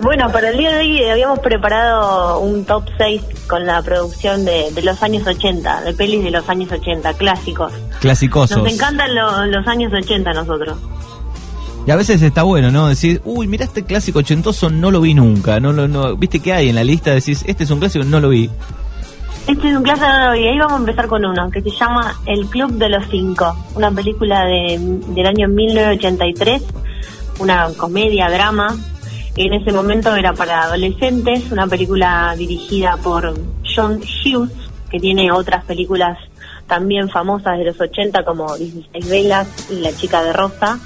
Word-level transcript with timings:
Bueno, 0.00 0.30
para 0.30 0.50
el 0.50 0.58
día 0.58 0.70
de 0.74 0.78
hoy 0.78 1.04
habíamos 1.10 1.40
preparado 1.40 2.38
un 2.38 2.64
top 2.64 2.84
6 2.98 3.20
con 3.48 3.66
la 3.66 3.82
producción 3.82 4.44
de, 4.44 4.70
de 4.70 4.82
los 4.82 5.02
años 5.02 5.26
80, 5.26 5.80
de 5.82 5.92
pelis 5.92 6.22
de 6.22 6.30
los 6.30 6.48
años 6.48 6.70
80, 6.70 7.14
clásicos. 7.14 7.72
Clasicosos. 8.00 8.58
Nos 8.62 8.72
encantan 8.72 9.12
lo- 9.12 9.46
los 9.46 9.66
años 9.66 9.92
80 9.92 10.30
a 10.30 10.34
nosotros. 10.34 10.78
Y 11.84 11.90
a 11.90 11.96
veces 11.96 12.22
está 12.22 12.44
bueno, 12.44 12.70
¿no? 12.70 12.86
Decir, 12.86 13.20
uy, 13.24 13.48
mira 13.48 13.64
este 13.64 13.82
clásico 13.84 14.20
ochentoso, 14.20 14.70
no 14.70 14.92
lo 14.92 15.00
vi 15.00 15.14
nunca. 15.14 15.58
No, 15.58 15.72
lo 15.72 15.88
no, 15.88 16.16
¿Viste 16.16 16.38
qué 16.38 16.52
hay 16.52 16.68
en 16.68 16.76
la 16.76 16.84
lista? 16.84 17.10
Decís, 17.10 17.42
este 17.48 17.64
es 17.64 17.70
un 17.72 17.80
clásico, 17.80 18.04
no 18.04 18.20
lo 18.20 18.28
vi. 18.28 18.48
Este 19.48 19.68
es 19.68 19.76
un 19.76 19.82
clásico 19.82 20.06
y 20.36 20.46
ahí 20.46 20.58
vamos 20.60 20.74
a 20.74 20.76
empezar 20.76 21.08
con 21.08 21.24
uno 21.24 21.50
que 21.50 21.60
se 21.60 21.70
llama 21.70 22.14
El 22.24 22.46
Club 22.46 22.70
de 22.74 22.88
los 22.88 23.04
Cinco, 23.10 23.52
una 23.74 23.90
película 23.90 24.44
de, 24.44 24.78
del 25.08 25.26
año 25.26 25.48
1983, 25.48 26.62
una 27.40 27.66
comedia, 27.76 28.30
drama, 28.30 28.76
que 28.76 28.97
en 29.36 29.52
ese 29.52 29.72
momento 29.72 30.14
era 30.14 30.32
para 30.32 30.62
adolescentes, 30.62 31.50
una 31.52 31.66
película 31.66 32.34
dirigida 32.36 32.96
por 32.96 33.34
John 33.64 34.00
Hughes, 34.00 34.50
que 34.90 34.98
tiene 34.98 35.30
otras 35.30 35.64
películas 35.64 36.18
también 36.66 37.08
famosas 37.08 37.58
de 37.58 37.64
los 37.64 37.80
80 37.80 38.24
como 38.24 38.56
16 38.56 39.08
velas 39.08 39.48
y 39.70 39.80
La 39.80 39.94
chica 39.96 40.22
de 40.22 40.32
rosa. 40.32 40.78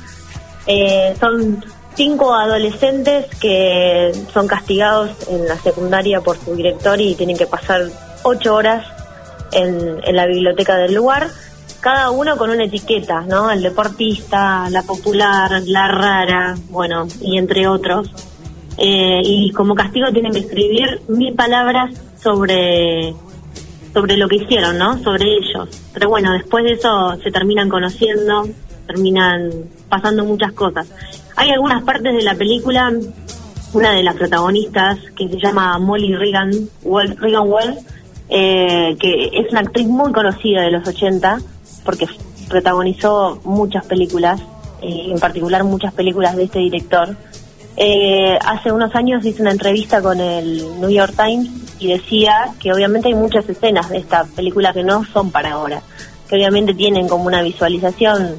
Eh, 0.66 1.14
son 1.18 1.64
cinco 1.94 2.34
adolescentes 2.34 3.26
que 3.40 4.12
son 4.32 4.46
castigados 4.46 5.10
en 5.28 5.46
la 5.46 5.56
secundaria 5.56 6.20
por 6.20 6.38
su 6.38 6.54
director 6.54 7.00
y 7.00 7.14
tienen 7.14 7.36
que 7.36 7.46
pasar 7.46 7.82
ocho 8.22 8.54
horas 8.54 8.86
en, 9.52 10.00
en 10.04 10.16
la 10.16 10.26
biblioteca 10.26 10.76
del 10.76 10.94
lugar, 10.94 11.28
cada 11.80 12.10
uno 12.10 12.36
con 12.36 12.50
una 12.50 12.64
etiqueta, 12.64 13.22
¿no? 13.22 13.50
El 13.50 13.62
deportista, 13.62 14.70
la 14.70 14.82
popular, 14.82 15.62
la 15.66 15.88
rara, 15.88 16.54
bueno, 16.70 17.08
y 17.20 17.36
entre 17.36 17.66
otros. 17.66 18.08
Eh, 18.78 19.20
y 19.24 19.52
como 19.52 19.74
castigo 19.74 20.10
tienen 20.12 20.32
que 20.32 20.40
escribir 20.40 21.00
mil 21.08 21.34
palabras 21.34 21.94
sobre 22.22 23.14
sobre 23.92 24.16
lo 24.16 24.28
que 24.28 24.36
hicieron, 24.36 24.78
¿no? 24.78 24.98
Sobre 25.02 25.26
ellos. 25.36 25.68
Pero 25.92 26.08
bueno, 26.08 26.32
después 26.32 26.64
de 26.64 26.72
eso 26.72 27.16
se 27.22 27.30
terminan 27.30 27.68
conociendo, 27.68 28.48
terminan 28.86 29.50
pasando 29.88 30.24
muchas 30.24 30.52
cosas. 30.52 30.88
Hay 31.36 31.50
algunas 31.50 31.82
partes 31.82 32.14
de 32.14 32.22
la 32.22 32.34
película, 32.34 32.92
una 33.72 33.92
de 33.92 34.02
las 34.02 34.16
protagonistas, 34.16 34.98
que 35.16 35.28
se 35.28 35.38
llama 35.38 35.78
Molly 35.78 36.14
Regan, 36.14 36.50
Well, 36.82 37.16
Regan 37.16 37.48
Well, 37.48 37.78
eh, 38.28 38.96
que 38.98 39.30
es 39.32 39.50
una 39.50 39.60
actriz 39.60 39.86
muy 39.86 40.12
conocida 40.12 40.62
de 40.62 40.70
los 40.70 40.86
80, 40.86 41.38
porque 41.84 42.06
protagonizó 42.48 43.40
muchas 43.44 43.84
películas, 43.86 44.40
eh, 44.80 45.08
en 45.10 45.18
particular 45.18 45.64
muchas 45.64 45.92
películas 45.92 46.36
de 46.36 46.44
este 46.44 46.60
director. 46.60 47.16
Eh, 47.76 48.38
hace 48.44 48.70
unos 48.70 48.94
años 48.94 49.24
hice 49.24 49.42
una 49.42 49.52
entrevista 49.52 50.02
con 50.02 50.20
el 50.20 50.80
New 50.80 50.90
York 50.90 51.14
Times 51.16 51.48
y 51.78 51.88
decía 51.88 52.50
que 52.60 52.72
obviamente 52.72 53.08
hay 53.08 53.14
muchas 53.14 53.48
escenas 53.48 53.88
de 53.88 53.98
esta 53.98 54.24
película 54.24 54.72
que 54.72 54.84
no 54.84 55.04
son 55.04 55.30
para 55.30 55.52
ahora, 55.52 55.82
que 56.28 56.36
obviamente 56.36 56.74
tienen 56.74 57.08
como 57.08 57.24
una 57.24 57.42
visualización 57.42 58.36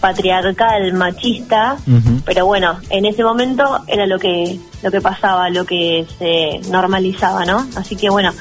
patriarcal, 0.00 0.92
machista, 0.92 1.78
pero 2.26 2.44
bueno, 2.44 2.78
en 2.90 3.06
ese 3.06 3.24
momento 3.24 3.80
era 3.86 4.06
lo 4.06 4.18
que 4.18 4.58
lo 4.82 4.90
que 4.90 5.00
pasaba, 5.00 5.48
lo 5.48 5.64
que 5.64 6.06
se 6.18 6.60
normalizaba, 6.70 7.46
¿no? 7.46 7.66
Así 7.74 7.96
que 7.96 8.10
bueno, 8.10 8.32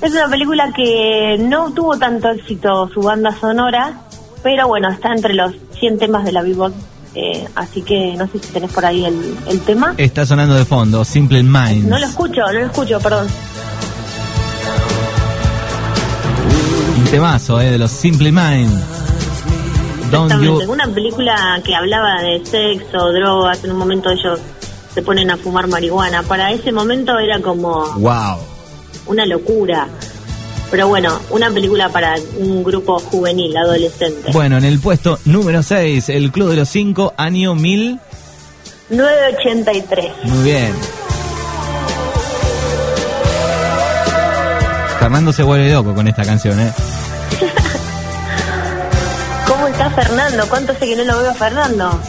es 0.00 0.12
una 0.12 0.28
película 0.28 0.72
que 0.72 1.38
no 1.40 1.72
tuvo 1.72 1.96
tanto 1.98 2.30
éxito 2.30 2.88
su 2.88 3.00
banda 3.00 3.32
sonora, 3.32 4.00
pero 4.44 4.68
bueno, 4.68 4.90
está 4.90 5.12
entre 5.12 5.34
los 5.34 5.54
100 5.80 5.98
temas 5.98 6.24
de 6.24 6.32
la 6.32 6.42
Billboard, 6.42 6.74
eh, 7.14 7.46
así 7.54 7.82
que 7.82 8.14
no 8.16 8.26
sé 8.26 8.38
si 8.38 8.52
tenés 8.52 8.72
por 8.72 8.84
ahí 8.84 9.04
el, 9.04 9.36
el 9.48 9.60
tema. 9.60 9.94
Está 9.96 10.24
sonando 10.26 10.54
de 10.54 10.64
fondo, 10.64 11.04
Simple 11.04 11.42
Minds. 11.42 11.84
No 11.86 11.98
lo 11.98 12.06
escucho, 12.06 12.40
no 12.46 12.52
lo 12.52 12.66
escucho, 12.66 12.98
perdón. 13.00 13.26
Un 16.98 17.04
temazo, 17.04 17.60
¿eh? 17.60 17.70
De 17.70 17.78
los 17.78 17.90
Simple 17.90 18.32
Minds. 18.32 18.72
Exactamente, 20.12 20.64
you... 20.66 20.72
una 20.72 20.86
película 20.88 21.60
que 21.64 21.74
hablaba 21.74 22.20
de 22.22 22.44
sexo, 22.44 23.12
drogas, 23.12 23.64
en 23.64 23.72
un 23.72 23.78
momento 23.78 24.10
ellos 24.10 24.38
se 24.92 25.00
ponen 25.02 25.30
a 25.30 25.36
fumar 25.38 25.68
marihuana. 25.68 26.22
Para 26.22 26.52
ese 26.52 26.70
momento 26.70 27.18
era 27.18 27.40
como 27.40 27.86
Wow. 27.96 28.36
una 29.06 29.24
locura. 29.24 29.88
Pero 30.72 30.88
bueno, 30.88 31.20
una 31.28 31.50
película 31.50 31.90
para 31.90 32.14
un 32.38 32.64
grupo 32.64 32.98
juvenil, 32.98 33.54
adolescente. 33.54 34.32
Bueno, 34.32 34.56
en 34.56 34.64
el 34.64 34.80
puesto 34.80 35.18
número 35.26 35.62
6, 35.62 36.08
El 36.08 36.32
Club 36.32 36.48
de 36.48 36.56
los 36.56 36.70
Cinco, 36.70 37.12
año 37.18 37.54
1000. 37.54 38.00
983. 38.88 40.12
Muy 40.24 40.44
bien. 40.44 40.72
Fernando 44.98 45.30
se 45.34 45.42
vuelve 45.42 45.70
loco 45.70 45.94
con 45.94 46.08
esta 46.08 46.24
canción, 46.24 46.58
¿eh? 46.58 46.72
¿Cómo 49.46 49.68
está 49.68 49.90
Fernando? 49.90 50.46
¿Cuánto 50.48 50.72
hace 50.72 50.86
que 50.86 50.96
no 50.96 51.04
lo 51.04 51.18
veo 51.18 51.32
a 51.32 51.34
Fernando? 51.34 52.00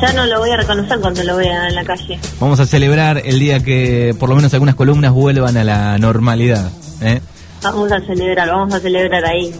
Ya 0.00 0.14
no 0.14 0.24
lo 0.24 0.38
voy 0.38 0.50
a 0.50 0.56
reconocer 0.56 0.98
cuando 1.00 1.22
lo 1.24 1.36
vea 1.36 1.68
en 1.68 1.74
la 1.74 1.84
calle. 1.84 2.18
Vamos 2.40 2.58
a 2.58 2.64
celebrar 2.64 3.20
el 3.22 3.38
día 3.38 3.62
que 3.62 4.16
por 4.18 4.30
lo 4.30 4.36
menos 4.36 4.54
algunas 4.54 4.76
columnas 4.76 5.12
vuelvan 5.12 5.58
a 5.58 5.64
la 5.64 5.98
normalidad, 5.98 6.70
¿eh? 7.02 7.20
Vamos 7.62 7.90
a 7.90 8.00
celebrar, 8.00 8.48
vamos 8.48 8.74
a 8.74 8.80
celebrar 8.80 9.24
ahí. 9.24 9.52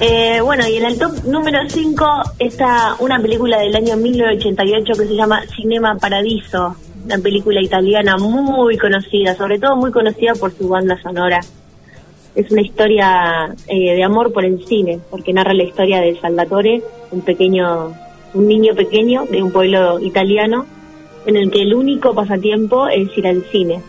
Eh, 0.00 0.40
bueno, 0.42 0.68
y 0.68 0.76
en 0.76 0.84
el 0.84 0.98
top 0.98 1.24
número 1.24 1.60
5 1.66 2.06
está 2.38 2.96
una 2.98 3.20
película 3.20 3.58
del 3.60 3.74
año 3.74 3.96
1988 3.96 4.92
que 4.94 5.06
se 5.06 5.14
llama 5.14 5.42
Cinema 5.56 5.96
Paradiso, 5.96 6.76
una 7.04 7.18
película 7.18 7.62
italiana 7.62 8.16
muy 8.18 8.76
conocida, 8.76 9.34
sobre 9.34 9.58
todo 9.58 9.76
muy 9.76 9.90
conocida 9.92 10.34
por 10.34 10.52
su 10.52 10.68
banda 10.68 11.00
sonora. 11.00 11.40
Es 12.34 12.50
una 12.50 12.62
historia 12.62 13.54
eh, 13.66 13.94
de 13.94 14.04
amor 14.04 14.32
por 14.32 14.44
el 14.44 14.64
cine, 14.66 15.00
porque 15.10 15.32
narra 15.32 15.54
la 15.54 15.64
historia 15.64 16.00
de 16.00 16.18
Salvatore, 16.20 16.82
un 17.10 17.22
pequeño, 17.22 17.94
un 18.34 18.46
niño 18.46 18.74
pequeño 18.74 19.24
de 19.26 19.42
un 19.42 19.52
pueblo 19.52 20.00
italiano, 20.00 20.66
en 21.26 21.36
el 21.36 21.50
que 21.50 21.62
el 21.62 21.74
único 21.74 22.14
pasatiempo 22.14 22.88
es 22.88 23.16
ir 23.16 23.26
al 23.26 23.44
cine. 23.52 23.80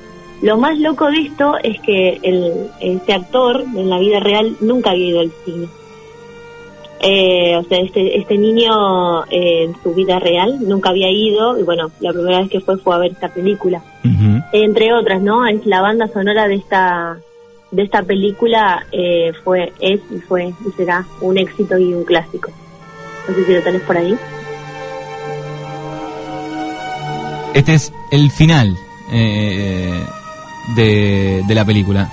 Lo 0.43 0.57
más 0.57 0.77
loco 0.77 1.09
de 1.09 1.19
esto 1.21 1.55
es 1.63 1.79
que 1.79 2.19
el, 2.21 2.69
este 2.81 3.13
actor 3.13 3.63
en 3.63 3.89
la 3.89 3.97
vida 3.97 4.19
real 4.19 4.57
nunca 4.59 4.91
había 4.91 5.07
ido 5.07 5.21
al 5.21 5.31
cine. 5.45 5.67
Eh, 6.99 7.55
o 7.55 7.63
sea, 7.63 7.79
este, 7.79 8.17
este 8.17 8.37
niño 8.37 9.23
eh, 9.25 9.63
en 9.63 9.75
su 9.81 9.93
vida 9.93 10.19
real 10.19 10.57
nunca 10.67 10.89
había 10.89 11.09
ido 11.09 11.57
y 11.57 11.63
bueno, 11.63 11.91
la 12.01 12.11
primera 12.11 12.39
vez 12.39 12.49
que 12.49 12.59
fue 12.59 12.77
fue 12.77 12.93
a 12.93 12.97
ver 12.97 13.11
esta 13.13 13.29
película. 13.29 13.81
Entre 14.51 14.93
otras, 14.93 15.21
¿no? 15.21 15.47
Es 15.47 15.65
la 15.65 15.79
banda 15.79 16.09
sonora 16.09 16.47
de 16.49 16.55
esta 16.55 17.17
de 17.71 17.81
esta 17.81 18.03
película 18.03 18.85
eh, 18.91 19.31
fue 19.45 19.71
es 19.79 20.01
y 20.11 20.19
fue 20.19 20.53
y 20.67 20.71
será 20.75 21.05
un 21.21 21.37
éxito 21.37 21.77
y 21.77 21.93
un 21.93 22.03
clásico. 22.03 22.51
No 23.29 23.33
sé 23.33 23.45
si 23.45 23.53
lo 23.53 23.61
tenés 23.61 23.81
por 23.83 23.95
ahí. 23.95 24.17
Este 27.53 27.75
es 27.75 27.93
el 28.11 28.29
final 28.29 28.75
eh, 29.11 30.03
de, 30.75 31.43
de 31.47 31.55
la 31.55 31.65
película. 31.65 32.09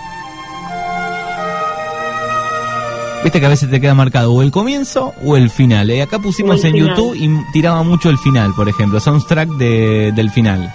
Viste 3.22 3.38
que 3.38 3.46
a 3.46 3.50
veces 3.50 3.68
te 3.70 3.80
queda 3.80 3.94
marcado 3.94 4.32
o 4.32 4.40
el 4.40 4.50
comienzo 4.50 5.12
o 5.24 5.36
el 5.36 5.50
final. 5.50 5.90
Eh, 5.90 6.00
acá 6.00 6.18
pusimos 6.18 6.64
en 6.64 6.72
final. 6.72 6.88
YouTube 6.88 7.14
y 7.16 7.52
tiraba 7.52 7.82
mucho 7.82 8.08
el 8.08 8.16
final, 8.16 8.54
por 8.54 8.68
ejemplo, 8.68 8.98
soundtrack 8.98 9.48
de, 9.50 10.12
del 10.12 10.30
final. 10.30 10.72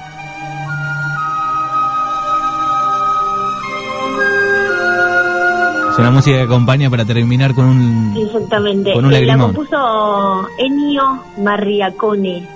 Es 5.92 6.00
una 6.00 6.12
música 6.12 6.38
que 6.38 6.44
acompaña 6.44 6.90
para 6.90 7.06
terminar 7.06 7.56
con 7.56 7.66
un... 7.66 8.14
Exactamente. 8.18 8.94
Con 8.94 9.06
un 9.06 9.14
la 9.14 9.38
compuso 9.38 10.48
Ennio 10.60 11.24
Marriacone. 11.38 12.55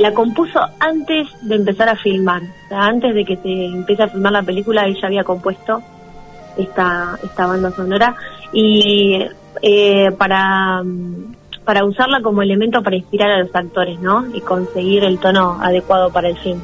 La 0.00 0.14
compuso 0.14 0.58
antes 0.78 1.28
de 1.42 1.56
empezar 1.56 1.90
a 1.90 1.94
filmar. 1.94 2.40
O 2.40 2.68
sea, 2.70 2.86
antes 2.86 3.14
de 3.14 3.22
que 3.22 3.36
se 3.36 3.66
empiece 3.66 4.02
a 4.02 4.08
filmar 4.08 4.32
la 4.32 4.42
película, 4.42 4.86
ella 4.86 5.06
había 5.06 5.24
compuesto 5.24 5.82
esta, 6.56 7.18
esta 7.22 7.46
banda 7.46 7.70
sonora. 7.70 8.16
Y 8.50 9.26
eh, 9.60 10.10
para, 10.16 10.82
para 11.66 11.84
usarla 11.84 12.22
como 12.22 12.40
elemento 12.40 12.82
para 12.82 12.96
inspirar 12.96 13.30
a 13.30 13.40
los 13.40 13.54
actores, 13.54 14.00
¿no? 14.00 14.24
Y 14.34 14.40
conseguir 14.40 15.04
el 15.04 15.18
tono 15.18 15.58
adecuado 15.60 16.10
para 16.10 16.30
el 16.30 16.38
film. 16.38 16.62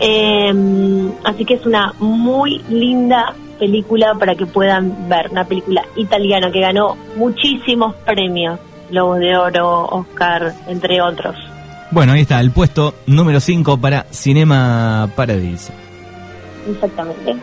Eh, 0.00 1.12
así 1.24 1.44
que 1.44 1.54
es 1.54 1.66
una 1.66 1.92
muy 1.98 2.62
linda 2.70 3.34
película 3.58 4.14
para 4.18 4.36
que 4.36 4.46
puedan 4.46 5.06
ver. 5.06 5.28
Una 5.30 5.44
película 5.44 5.84
italiana 5.96 6.50
que 6.50 6.60
ganó 6.60 6.96
muchísimos 7.14 7.94
premios. 8.06 8.58
Globos 8.88 9.18
de 9.18 9.36
Oro, 9.36 9.84
Oscar, 9.84 10.54
entre 10.66 11.02
otros. 11.02 11.51
Bueno, 11.92 12.12
ahí 12.12 12.22
está, 12.22 12.40
el 12.40 12.52
puesto 12.52 12.94
número 13.06 13.38
5 13.38 13.76
para 13.78 14.04
Cinema 14.10 15.10
Paradiso. 15.14 15.74
Exactamente. 16.66 17.36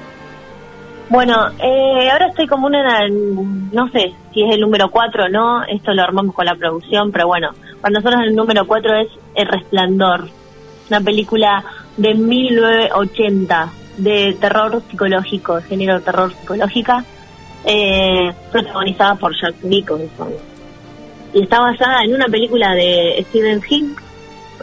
Bueno, 1.07 1.35
eh, 1.59 2.09
ahora 2.11 2.29
estoy 2.29 2.47
como 2.47 2.65
una, 2.65 3.07
no 3.07 3.89
sé 3.89 4.11
si 4.33 4.41
es 4.41 4.55
el 4.55 4.61
número 4.61 4.89
4 4.89 5.25
o 5.25 5.29
no, 5.29 5.63
esto 5.65 5.93
lo 5.93 6.01
armamos 6.01 6.33
con 6.33 6.47
la 6.47 6.55
producción, 6.55 7.11
pero 7.11 7.27
bueno, 7.27 7.51
para 7.79 7.93
nosotros 7.93 8.21
el 8.25 8.35
número 8.35 8.65
4 8.65 8.95
es 9.01 9.07
El 9.35 9.47
Resplandor, 9.47 10.29
una 10.89 11.01
película 11.01 11.63
de 11.97 12.15
1980 12.15 13.69
de 13.97 14.35
terror 14.41 14.81
psicológico, 14.89 15.61
género 15.61 16.01
terror 16.01 16.33
psicológica, 16.33 17.05
eh, 17.65 18.33
protagonizada 18.51 19.13
por 19.13 19.39
Jack 19.39 19.61
Nicholson. 19.61 20.33
Y 21.35 21.43
está 21.43 21.59
basada 21.59 22.03
en 22.03 22.15
una 22.15 22.25
película 22.25 22.73
de 22.73 23.23
Stephen 23.29 23.61
King, 23.61 23.93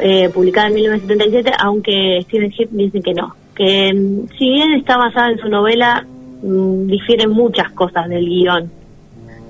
eh, 0.00 0.28
publicada 0.30 0.68
en 0.68 0.74
1977, 0.74 1.52
aunque 1.58 2.20
Stephen 2.22 2.50
King 2.50 2.66
dice 2.70 3.00
que 3.00 3.14
no. 3.14 3.34
Que 3.54 3.92
mm, 3.92 4.28
si 4.38 4.50
bien 4.50 4.72
está 4.74 4.96
basada 4.96 5.30
en 5.30 5.38
su 5.38 5.48
novela, 5.48 6.06
mm, 6.42 6.86
difieren 6.86 7.30
muchas 7.30 7.70
cosas 7.72 8.08
del 8.08 8.26
guion. 8.26 8.70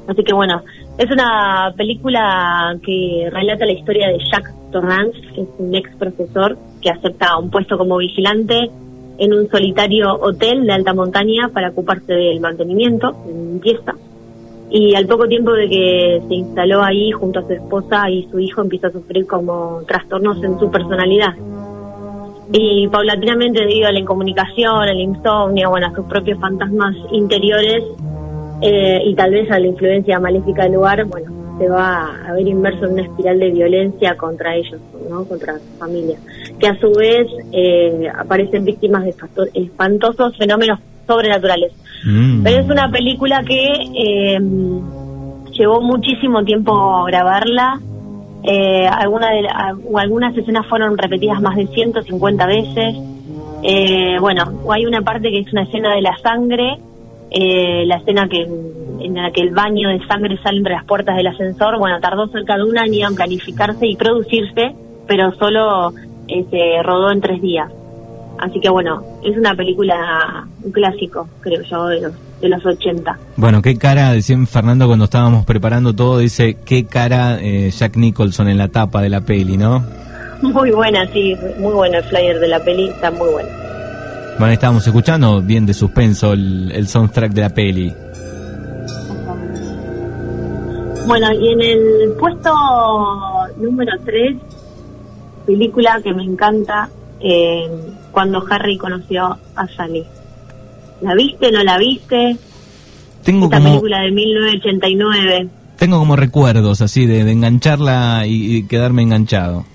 Así 0.08 0.22
que 0.22 0.32
bueno, 0.32 0.62
es 0.98 1.10
una 1.10 1.74
película 1.76 2.76
que 2.82 3.28
relata 3.30 3.66
la 3.66 3.72
historia 3.72 4.08
de 4.08 4.18
Jack 4.30 4.52
Torrance, 4.70 5.20
que 5.34 5.42
es 5.42 5.48
un 5.58 5.74
ex 5.74 5.94
profesor 5.96 6.56
que 6.80 6.90
acepta 6.90 7.36
un 7.38 7.50
puesto 7.50 7.76
como 7.76 7.98
vigilante 7.98 8.70
en 9.18 9.32
un 9.32 9.48
solitario 9.48 10.14
hotel 10.14 10.66
de 10.66 10.72
alta 10.72 10.94
montaña 10.94 11.48
para 11.52 11.70
ocuparse 11.70 12.12
del 12.12 12.40
mantenimiento, 12.40 13.16
limpieza. 13.26 13.94
Y 14.70 14.94
al 14.94 15.06
poco 15.06 15.28
tiempo 15.28 15.52
de 15.52 15.68
que 15.68 16.22
se 16.26 16.34
instaló 16.34 16.82
ahí 16.82 17.12
junto 17.12 17.38
a 17.38 17.46
su 17.46 17.52
esposa 17.52 18.10
y 18.10 18.28
su 18.30 18.38
hijo 18.40 18.62
empieza 18.62 18.88
a 18.88 18.92
sufrir 18.92 19.26
como 19.26 19.82
trastornos 19.86 20.42
en 20.42 20.58
su 20.58 20.70
personalidad. 20.70 21.34
Y 22.52 22.86
paulatinamente 22.88 23.60
debido 23.60 23.88
a 23.88 23.92
la 23.92 24.00
incomunicación, 24.00 24.88
al 24.88 25.00
insomnio, 25.00 25.70
bueno, 25.70 25.88
a 25.88 25.94
sus 25.94 26.06
propios 26.06 26.38
fantasmas 26.40 26.94
interiores 27.12 27.84
eh, 28.60 29.02
y 29.04 29.14
tal 29.14 29.32
vez 29.32 29.50
a 29.50 29.58
la 29.58 29.66
influencia 29.66 30.18
maléfica 30.18 30.64
del 30.64 30.72
lugar, 30.72 31.04
bueno, 31.04 31.58
se 31.58 31.68
va 31.68 32.14
a 32.26 32.32
ver 32.32 32.46
inmerso 32.46 32.86
en 32.86 32.92
una 32.92 33.02
espiral 33.02 33.38
de 33.38 33.50
violencia 33.50 34.16
contra 34.16 34.54
ellos, 34.56 34.80
¿no? 35.08 35.24
contra 35.24 35.58
su 35.58 35.78
familia, 35.78 36.18
que 36.58 36.66
a 36.66 36.78
su 36.78 36.92
vez 36.92 37.26
eh, 37.52 38.08
aparecen 38.14 38.64
víctimas 38.64 39.04
de 39.04 39.14
espantosos 39.54 40.36
fenómenos 40.36 40.80
sobrenaturales. 41.06 41.72
Mm. 42.04 42.42
Pero 42.42 42.58
es 42.58 42.68
una 42.68 42.90
película 42.90 43.42
que 43.42 43.72
eh, 43.94 44.38
llevó 45.52 45.80
muchísimo 45.80 46.44
tiempo 46.44 47.04
grabarla. 47.04 47.80
Eh, 48.42 48.86
alguna 48.86 49.30
de 49.30 49.48
algunas 49.96 50.36
escenas 50.36 50.66
fueron 50.66 50.96
repetidas 50.96 51.40
más 51.40 51.56
de 51.56 51.66
150 51.66 52.46
veces. 52.46 52.96
Eh, 53.62 54.16
bueno, 54.20 54.44
hay 54.70 54.86
una 54.86 55.02
parte 55.02 55.30
que 55.30 55.40
es 55.40 55.52
una 55.52 55.62
escena 55.62 55.94
de 55.94 56.02
la 56.02 56.16
sangre, 56.18 56.78
eh, 57.30 57.84
la 57.86 57.96
escena 57.96 58.28
que 58.28 58.46
en 59.00 59.14
la 59.14 59.30
que 59.30 59.42
el 59.42 59.50
baño 59.50 59.88
de 59.88 60.04
sangre 60.06 60.38
sale 60.42 60.58
entre 60.58 60.74
las 60.74 60.84
puertas 60.84 61.16
del 61.16 61.26
ascensor, 61.26 61.78
bueno, 61.78 62.00
tardó 62.00 62.28
cerca 62.28 62.56
de 62.56 62.64
un 62.64 62.78
año 62.78 63.08
en 63.08 63.14
planificarse 63.14 63.86
y 63.86 63.96
producirse, 63.96 64.74
pero 65.06 65.32
solo 65.32 65.92
eh, 66.28 66.44
se 66.50 66.82
rodó 66.82 67.10
en 67.10 67.20
tres 67.20 67.40
días. 67.42 67.70
Así 68.38 68.60
que 68.60 68.68
bueno, 68.68 69.02
es 69.24 69.36
una 69.36 69.54
película, 69.54 70.46
un 70.62 70.72
clásico, 70.72 71.28
creo 71.40 71.62
yo, 71.62 71.86
de 71.86 72.00
los, 72.02 72.12
de 72.40 72.48
los 72.48 72.64
80. 72.64 73.18
Bueno, 73.36 73.62
qué 73.62 73.76
cara, 73.76 74.12
decía 74.12 74.36
Fernando 74.46 74.86
cuando 74.86 75.06
estábamos 75.06 75.44
preparando 75.46 75.94
todo, 75.94 76.18
dice, 76.18 76.58
qué 76.64 76.86
cara 76.86 77.38
eh, 77.40 77.70
Jack 77.70 77.96
Nicholson 77.96 78.48
en 78.48 78.58
la 78.58 78.68
tapa 78.68 79.00
de 79.00 79.08
la 79.08 79.22
peli, 79.22 79.56
¿no? 79.56 79.84
Muy 80.42 80.70
buena, 80.70 81.06
sí, 81.12 81.34
muy 81.58 81.72
bueno 81.72 81.98
el 81.98 82.04
flyer 82.04 82.38
de 82.38 82.48
la 82.48 82.62
peli, 82.62 82.88
está 82.88 83.10
muy 83.10 83.28
bueno. 83.30 83.48
Bueno, 84.38 84.52
estábamos 84.52 84.86
escuchando 84.86 85.40
bien 85.40 85.64
de 85.64 85.72
suspenso 85.72 86.34
el, 86.34 86.70
el 86.72 86.86
soundtrack 86.88 87.32
de 87.32 87.40
la 87.40 87.50
peli. 87.50 87.94
Bueno, 91.06 91.32
y 91.32 91.52
en 91.52 91.60
el 91.62 92.12
puesto 92.18 92.52
número 93.58 93.92
3, 94.04 94.36
película 95.46 96.00
que 96.02 96.12
me 96.12 96.24
encanta, 96.24 96.90
eh, 97.20 97.70
cuando 98.16 98.42
Harry 98.48 98.78
conoció 98.78 99.36
a 99.56 99.68
Sally. 99.76 100.02
¿La 101.02 101.14
viste, 101.14 101.52
no 101.52 101.62
la 101.62 101.76
viste? 101.76 102.34
Tengo 103.22 103.44
Esta 103.44 103.60
película 103.60 104.00
de 104.00 104.10
1989. 104.10 105.48
Tengo 105.78 105.98
como 105.98 106.16
recuerdos 106.16 106.80
así 106.80 107.04
de, 107.04 107.30
engancharla 107.30 108.22
y, 108.26 108.66
quedarme 108.66 109.02
enganchado. 109.02 109.66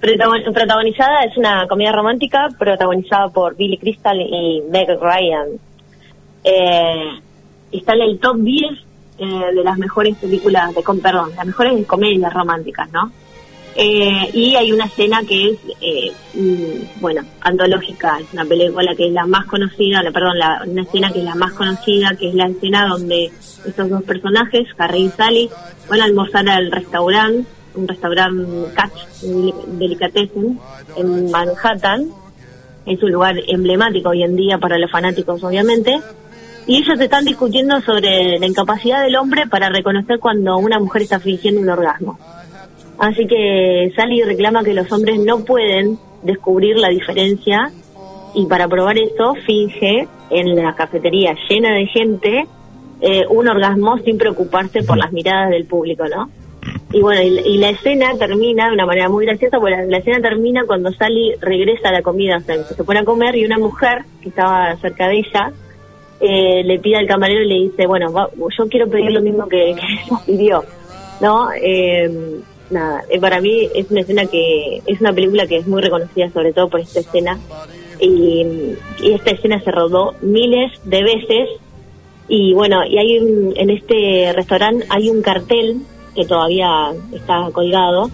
protagonizada, 0.00 1.22
es 1.22 1.36
una 1.36 1.68
comedia 1.68 1.92
romántica 1.92 2.48
protagonizada 2.58 3.28
por 3.28 3.54
Billy 3.54 3.78
Crystal 3.78 4.20
y 4.20 4.62
Meg 4.68 4.88
Ryan. 5.00 5.50
Eh, 6.42 7.20
está 7.70 7.92
en 7.92 8.02
el 8.02 8.18
top 8.18 8.38
10 8.38 8.72
eh, 9.18 9.54
de 9.54 9.62
las 9.62 9.78
mejores 9.78 10.16
películas, 10.16 10.74
de, 10.74 10.82
perdón, 11.00 11.30
las 11.36 11.46
mejores 11.46 11.86
comedias 11.86 12.34
románticas, 12.34 12.90
¿no? 12.90 13.12
Eh, 13.74 14.30
y 14.34 14.54
hay 14.54 14.70
una 14.70 14.84
escena 14.84 15.22
que 15.26 15.50
es, 15.50 15.58
eh, 15.80 16.12
mm, 16.34 17.00
bueno, 17.00 17.22
antológica, 17.40 18.18
es 18.20 18.32
una 18.32 18.44
película 18.44 18.94
que 18.94 19.06
es 19.06 19.12
la 19.12 19.26
más 19.26 19.46
conocida, 19.46 20.02
perdón, 20.12 20.38
la, 20.38 20.62
una 20.66 20.82
escena 20.82 21.10
que 21.10 21.20
es 21.20 21.24
la 21.24 21.34
más 21.34 21.52
conocida, 21.52 22.14
que 22.18 22.28
es 22.28 22.34
la 22.34 22.48
escena 22.48 22.86
donde 22.86 23.30
estos 23.64 23.88
dos 23.88 24.02
personajes, 24.02 24.66
Harry 24.76 25.04
y 25.04 25.08
Sally, 25.10 25.50
van 25.88 26.00
a 26.02 26.04
almorzar 26.04 26.48
al 26.48 26.70
restaurante, 26.70 27.48
un 27.74 27.88
restaurante 27.88 28.74
Catch 28.74 29.22
Delicatessen 29.22 30.60
en 30.96 31.30
Manhattan, 31.30 32.08
es 32.84 33.02
un 33.02 33.12
lugar 33.12 33.36
emblemático 33.46 34.10
hoy 34.10 34.22
en 34.22 34.36
día 34.36 34.58
para 34.58 34.76
los 34.76 34.90
fanáticos, 34.90 35.42
obviamente, 35.44 35.98
y 36.66 36.76
ellos 36.76 37.00
están 37.00 37.24
discutiendo 37.24 37.80
sobre 37.80 38.38
la 38.38 38.46
incapacidad 38.46 39.02
del 39.02 39.16
hombre 39.16 39.46
para 39.46 39.68
reconocer 39.68 40.18
cuando 40.18 40.58
una 40.58 40.78
mujer 40.78 41.02
está 41.02 41.18
fingiendo 41.18 41.60
un 41.60 41.70
orgasmo. 41.70 42.18
Así 43.02 43.26
que 43.26 43.92
Sally 43.96 44.22
reclama 44.22 44.62
que 44.62 44.72
los 44.72 44.90
hombres 44.92 45.18
no 45.18 45.44
pueden 45.44 45.98
descubrir 46.22 46.76
la 46.76 46.88
diferencia 46.88 47.72
y 48.32 48.46
para 48.46 48.68
probar 48.68 48.96
eso 48.96 49.34
finge 49.44 50.06
en 50.30 50.54
la 50.54 50.72
cafetería 50.76 51.34
llena 51.48 51.74
de 51.74 51.86
gente 51.86 52.46
eh, 53.00 53.24
un 53.28 53.48
orgasmo 53.48 53.98
sin 53.98 54.18
preocuparse 54.18 54.84
por 54.84 54.98
las 54.98 55.12
miradas 55.12 55.50
del 55.50 55.66
público, 55.66 56.04
¿no? 56.06 56.30
Y 56.92 57.00
bueno, 57.00 57.22
y, 57.22 57.58
la 57.58 57.70
escena 57.70 58.16
termina 58.16 58.68
de 58.68 58.74
una 58.74 58.86
manera 58.86 59.08
muy 59.08 59.26
graciosa, 59.26 59.58
porque 59.58 59.84
la, 59.88 59.98
escena 59.98 60.20
termina 60.20 60.64
cuando 60.64 60.92
Sally 60.92 61.34
regresa 61.40 61.88
a 61.88 61.92
la 61.92 62.02
comida, 62.02 62.36
o 62.36 62.40
sea, 62.42 62.62
se 62.62 62.84
pone 62.84 63.00
a 63.00 63.04
comer 63.04 63.34
y 63.34 63.44
una 63.44 63.58
mujer 63.58 64.04
que 64.22 64.28
estaba 64.28 64.76
cerca 64.76 65.08
de 65.08 65.18
ella 65.18 65.52
eh, 66.20 66.62
le 66.62 66.78
pide 66.78 66.98
al 66.98 67.08
camarero 67.08 67.42
y 67.42 67.48
le 67.48 67.68
dice, 67.68 67.84
bueno, 67.84 68.12
yo 68.36 68.68
quiero 68.68 68.88
pedir 68.88 69.10
lo 69.10 69.20
mismo 69.20 69.48
que, 69.48 69.74
que 69.74 70.14
pidió, 70.24 70.62
¿no? 71.20 71.48
Eh, 71.52 72.40
nada, 72.72 73.02
eh, 73.08 73.20
para 73.20 73.40
mí 73.40 73.68
es 73.74 73.90
una 73.90 74.00
escena 74.00 74.26
que, 74.26 74.82
es 74.86 75.00
una 75.00 75.12
película 75.12 75.46
que 75.46 75.58
es 75.58 75.66
muy 75.66 75.80
reconocida 75.80 76.30
sobre 76.30 76.52
todo 76.52 76.68
por 76.68 76.80
esta 76.80 77.00
escena, 77.00 77.38
y, 78.00 78.74
esta 79.04 79.30
escena 79.30 79.60
se 79.60 79.70
rodó 79.70 80.14
miles 80.20 80.72
de 80.84 81.02
veces, 81.02 81.48
y 82.28 82.54
bueno, 82.54 82.84
y 82.84 82.98
hay 82.98 83.16
en 83.56 83.70
este 83.70 84.32
restaurante 84.32 84.86
hay 84.88 85.10
un 85.10 85.22
cartel 85.22 85.82
que 86.14 86.24
todavía 86.24 86.92
está 87.12 87.50
colgado 87.52 88.10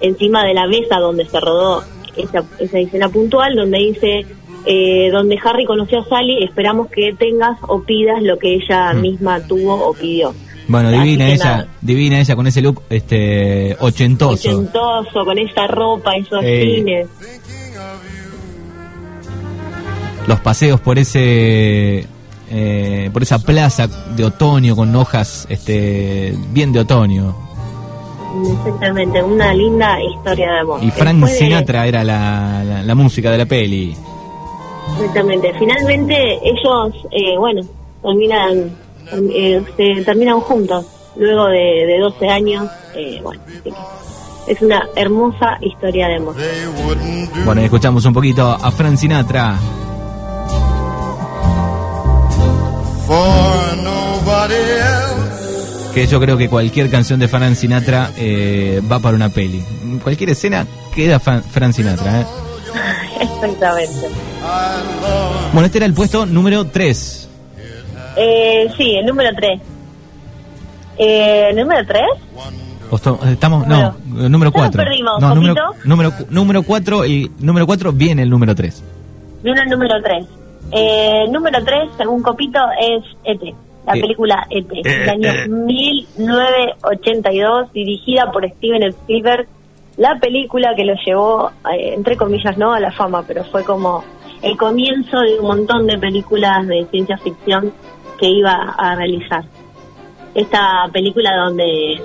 encima 0.00 0.44
de 0.44 0.54
la 0.54 0.66
mesa 0.66 0.98
donde 0.98 1.24
se 1.26 1.40
rodó 1.40 1.82
esa, 2.16 2.44
esa 2.58 2.78
escena 2.78 3.08
puntual, 3.08 3.54
donde 3.54 3.78
dice 3.78 4.26
eh, 4.64 5.10
donde 5.10 5.38
Harry 5.42 5.64
conoció 5.64 6.00
a 6.00 6.04
Sally, 6.04 6.44
esperamos 6.44 6.88
que 6.88 7.12
tengas 7.18 7.58
o 7.62 7.82
pidas 7.82 8.22
lo 8.22 8.38
que 8.38 8.54
ella 8.54 8.92
mm. 8.92 9.00
misma 9.00 9.40
tuvo 9.46 9.74
o 9.74 9.92
pidió. 9.92 10.34
Bueno, 10.72 10.90
divina 10.90 11.28
ella, 11.28 11.66
divina 11.82 12.18
ella 12.18 12.34
con 12.34 12.46
ese 12.46 12.62
look 12.62 12.82
este 12.88 13.76
ochentoso. 13.78 14.48
Ochentoso, 14.48 15.24
con 15.24 15.38
esa 15.38 15.66
ropa, 15.66 16.16
esos 16.16 16.40
cines. 16.40 17.08
Los 20.26 20.40
paseos 20.40 20.80
por 20.80 20.98
ese 20.98 22.06
eh, 22.50 23.10
por 23.12 23.22
esa 23.22 23.38
plaza 23.38 23.86
de 23.86 24.24
otoño 24.24 24.74
con 24.74 24.96
hojas 24.96 25.46
este 25.50 26.34
bien 26.52 26.72
de 26.72 26.80
otoño. 26.80 27.36
Exactamente, 28.50 29.22
una 29.22 29.52
linda 29.52 30.02
historia 30.02 30.52
de 30.52 30.58
amor. 30.60 30.82
Y 30.82 30.90
Frank 30.90 31.26
Sinatra 31.26 31.86
era 31.86 32.02
la, 32.02 32.82
la 32.82 32.94
música 32.94 33.30
de 33.30 33.36
la 33.36 33.44
peli. 33.44 33.94
Exactamente. 34.94 35.52
Finalmente 35.58 36.38
ellos, 36.42 36.94
eh, 37.10 37.36
bueno, 37.38 37.60
terminan, 38.02 38.70
eh, 39.12 39.62
se 39.76 40.04
terminan 40.04 40.40
juntos 40.40 40.86
luego 41.16 41.46
de, 41.46 41.86
de 41.86 41.98
12 42.00 42.28
años. 42.28 42.68
Eh, 42.94 43.20
bueno, 43.22 43.40
es 44.46 44.60
una 44.60 44.88
hermosa 44.96 45.58
historia 45.60 46.08
de 46.08 46.16
amor. 46.16 46.36
Bueno, 47.44 47.60
escuchamos 47.60 48.04
un 48.04 48.14
poquito 48.14 48.48
a 48.48 48.70
Frank 48.70 48.96
Sinatra. 48.96 49.58
Que 55.94 56.06
yo 56.06 56.18
creo 56.18 56.38
que 56.38 56.48
cualquier 56.48 56.90
canción 56.90 57.20
de 57.20 57.28
Frank 57.28 57.54
Sinatra 57.54 58.10
va 58.90 58.98
para 58.98 59.14
una 59.16 59.28
peli. 59.28 59.62
Cualquier 60.02 60.30
escena 60.30 60.66
queda 60.94 61.20
Frank 61.20 61.72
Sinatra. 61.72 62.22
¿eh? 62.22 62.26
Exactamente. 63.20 64.08
Bueno, 65.52 65.66
este 65.66 65.78
era 65.78 65.86
el 65.86 65.94
puesto 65.94 66.26
número 66.26 66.66
3. 66.66 67.21
Eh, 68.16 68.68
sí, 68.76 68.96
el 68.96 69.06
número 69.06 69.30
3. 69.34 69.60
Eh, 70.98 71.48
¿El 71.50 71.56
número 71.56 71.86
3? 71.86 72.02
Estamos, 73.30 73.66
no, 73.66 73.96
número 74.06 74.52
4. 74.52 74.84
No, 75.18 75.34
número, 75.34 75.54
número, 75.84 76.12
número 76.28 76.62
4, 76.62 77.04
el 77.04 77.30
número 77.38 77.66
4 77.66 77.90
viene 77.92 78.20
el 78.22 78.28
número 78.28 78.54
3. 78.54 78.84
Viene 79.42 79.62
el 79.62 79.70
número 79.70 79.94
3. 80.02 80.26
Eh, 80.72 81.24
número 81.30 81.64
3, 81.64 81.88
según 81.96 82.22
Copito, 82.22 82.60
es 82.78 83.02
ET, 83.24 83.40
la 83.86 83.94
eh, 83.94 84.00
película 84.00 84.46
ET, 84.50 84.70
eh, 84.72 84.82
del 84.82 85.08
año 85.08 85.32
1982, 85.48 87.72
dirigida 87.72 88.30
por 88.30 88.46
Steven 88.48 88.82
Spielberg. 88.82 89.48
La 89.96 90.18
película 90.18 90.74
que 90.74 90.84
lo 90.84 90.94
llevó, 91.04 91.50
entre 91.70 92.16
comillas, 92.16 92.58
no 92.58 92.72
a 92.72 92.80
la 92.80 92.90
fama, 92.92 93.24
pero 93.26 93.44
fue 93.44 93.62
como 93.64 94.02
el 94.42 94.56
comienzo 94.56 95.20
de 95.20 95.38
un 95.38 95.46
montón 95.46 95.86
de 95.86 95.98
películas 95.98 96.66
de 96.66 96.86
ciencia 96.90 97.18
ficción 97.18 97.72
que 98.22 98.30
iba 98.30 98.54
a 98.78 98.94
realizar. 98.94 99.42
Esta 100.32 100.88
película 100.92 101.36
donde 101.44 102.00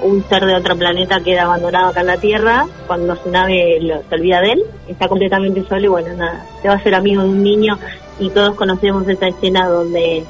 un 0.00 0.22
ser 0.28 0.46
de 0.46 0.54
otro 0.54 0.76
planeta 0.76 1.18
queda 1.18 1.42
abandonado 1.42 1.88
acá 1.88 2.02
en 2.02 2.06
la 2.06 2.18
Tierra, 2.18 2.66
cuando 2.86 3.16
su 3.16 3.30
nave 3.32 3.80
lo, 3.80 4.00
se 4.08 4.14
olvida 4.14 4.40
de 4.42 4.52
él, 4.52 4.62
está 4.86 5.08
completamente 5.08 5.64
solo 5.68 5.84
y 5.84 5.88
bueno, 5.88 6.14
nada, 6.16 6.46
se 6.62 6.68
va 6.68 6.74
a 6.74 6.76
hacer 6.76 6.94
amigo 6.94 7.22
de 7.22 7.30
un 7.30 7.42
niño 7.42 7.80
y 8.20 8.30
todos 8.30 8.54
conocemos 8.54 9.08
esa 9.08 9.26
escena 9.26 9.66
donde 9.66 10.22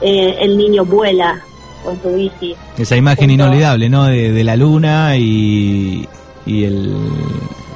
eh, 0.00 0.36
el 0.40 0.56
niño 0.56 0.86
vuela 0.86 1.38
con 1.84 2.00
su 2.00 2.14
bici. 2.14 2.54
Esa 2.78 2.96
imagen 2.96 3.30
inolvidable, 3.30 3.90
¿no? 3.90 4.06
De, 4.06 4.42
la 4.42 4.56
luna 4.56 5.14
y, 5.18 6.08
y 6.46 6.64
el, 6.64 6.96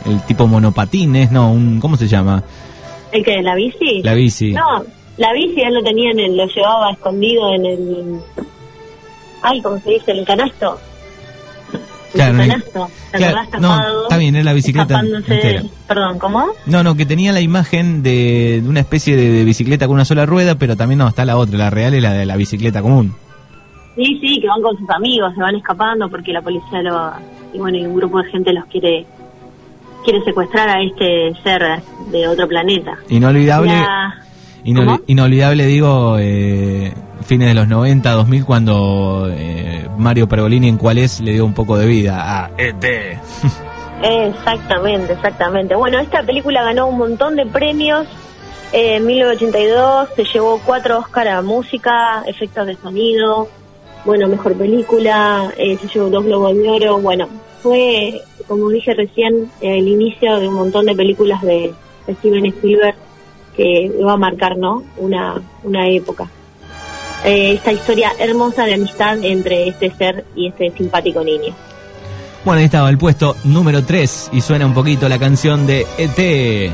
el 0.07 0.23
tipo 0.23 0.47
monopatines, 0.47 1.31
¿no? 1.31 1.53
Un, 1.53 1.81
¿Cómo 1.81 1.99
se 1.99 2.09
llama? 2.09 2.43
¿El 3.13 3.23
que? 3.23 3.43
¿La 3.43 3.55
bici? 3.55 4.03
La 4.03 4.15
bici. 4.15 4.53
No, 4.53 4.83
la 5.17 5.33
bici 5.33 5.61
él 5.61 5.75
lo 5.75 5.83
tenía 5.83 6.11
en 6.11 6.21
el, 6.21 6.37
lo 6.37 6.47
llevaba 6.47 6.91
escondido 6.93 7.55
en 7.55 7.67
el... 7.67 8.21
Ay, 9.43 9.61
¿cómo 9.61 9.79
se 9.79 9.91
dice? 9.91 10.13
El 10.13 10.25
canasto. 10.25 10.79
Claro, 12.13 12.39
no, 13.61 14.03
está 14.03 14.17
bien, 14.19 14.37
es 14.37 14.45
la 14.45 14.53
bicicleta 14.53 15.03
Perdón, 15.89 16.21
¿cómo? 16.21 16.47
No, 16.65 16.85
no, 16.85 16.95
que 16.97 17.07
tenía 17.07 17.33
la 17.33 17.41
imagen 17.41 18.05
de, 18.05 18.63
una 18.65 18.81
especie 18.81 19.17
de, 19.17 19.45
bicicleta 19.45 19.87
con 19.87 19.95
una 19.95 20.05
sola 20.05 20.25
rueda, 20.25 20.55
pero 20.55 20.77
también 20.77 20.99
no, 20.99 21.09
está 21.09 21.25
la 21.25 21.37
otra, 21.37 21.59
la 21.59 21.71
real 21.71 21.93
es 21.95 22.03
la 22.03 22.13
de 22.13 22.25
la 22.25 22.37
bicicleta 22.37 22.83
común. 22.83 23.15
Sí, 23.97 24.19
sí, 24.21 24.41
que 24.41 24.47
van 24.47 24.63
con 24.63 24.79
sus 24.79 24.89
amigos, 24.91 25.35
se 25.35 25.41
van 25.41 25.57
escapando 25.57 26.09
porque 26.09 26.33
la 26.33 26.41
policía 26.41 26.83
lo... 26.83 27.13
Y 27.53 27.59
bueno, 27.59 27.79
y 27.79 27.87
un 27.87 27.97
grupo 27.97 28.23
de 28.23 28.31
gente 28.31 28.53
los 28.53 28.65
quiere 28.67 29.07
quiere 30.05 30.23
secuestrar 30.23 30.69
a 30.69 30.83
este 30.83 31.33
ser 31.43 31.63
de 32.11 32.29
otro 32.29 32.47
planeta. 32.47 32.97
Inolvidable. 33.09 33.73
Inolvidable, 34.65 35.67
digo, 35.67 36.17
eh, 36.19 36.93
fines 37.23 37.49
de 37.49 37.55
los 37.55 37.69
90, 37.69 38.11
2000, 38.11 38.45
cuando 38.45 39.29
eh, 39.31 39.89
Mario 39.99 40.29
Pergolini 40.29 40.69
en 40.69 40.77
Cuál 40.77 40.99
es 40.99 41.21
le 41.21 41.33
dio 41.33 41.45
un 41.45 41.55
poco 41.55 41.77
de 41.77 41.87
vida 41.87 42.45
a 42.45 42.51
ET. 42.59 42.85
Exactamente, 44.03 45.15
exactamente. 45.15 45.75
Bueno, 45.77 45.99
esta 45.99 46.23
película 46.23 46.63
ganó 46.63 46.89
un 46.89 46.99
montón 46.99 47.37
de 47.37 47.47
premios. 47.47 48.07
en 48.73 49.07
1982 49.07 50.11
se 50.15 50.25
llevó 50.25 50.61
cuatro 50.63 50.99
Oscar 50.99 51.29
a 51.29 51.41
música, 51.41 52.23
efectos 52.27 52.67
de 52.67 52.75
sonido, 52.75 53.49
bueno, 54.05 54.29
mejor 54.29 54.55
película, 54.55 55.51
eh, 55.57 55.79
se 55.81 55.89
llevó 55.89 56.11
dos 56.11 56.25
Globos 56.25 56.55
de 56.55 56.69
Oro. 56.69 56.99
Bueno, 56.99 57.27
fue, 57.63 58.21
como 58.47 58.69
dije 58.69 58.93
recién, 58.93 59.51
el 59.63 59.89
inicio 59.89 60.39
de 60.39 60.49
un 60.49 60.55
montón 60.55 60.87
de 60.87 60.95
películas 60.95 61.41
de, 61.43 61.73
Steven 62.19 62.45
Spielberg 62.45 62.97
que 63.57 63.91
va 64.05 64.15
a 64.15 64.17
marcar, 64.17 64.57
¿no? 64.57 64.83
Una, 64.97 65.41
una 65.63 65.89
época. 65.89 66.29
Eh, 67.25 67.55
esta 67.55 67.73
historia 67.73 68.13
hermosa 68.19 68.65
de 68.67 68.75
amistad 68.75 69.17
entre 69.25 69.69
este 69.69 69.91
ser 69.91 70.25
y 70.37 70.49
este 70.49 70.71
simpático 70.73 71.25
niño. 71.25 71.55
Bueno, 72.45 72.59
ahí 72.59 72.67
estaba 72.67 72.91
el 72.91 72.99
puesto 72.99 73.37
número 73.45 73.85
3 73.85 74.31
y 74.35 74.43
suena 74.43 74.67
un 74.67 74.75
poquito 74.75 75.09
la 75.09 75.19
canción 75.19 75.67
de 75.67 75.87
ET. 75.97 76.73